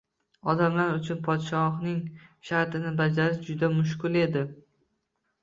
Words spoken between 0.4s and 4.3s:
Odamlar uchun podshohning shartini bajarish juda mushkul